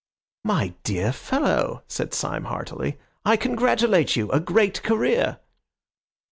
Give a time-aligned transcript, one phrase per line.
[0.43, 4.31] "My dear fellow." said Syme heartily, "I congratulate you.
[4.31, 5.37] A great career!"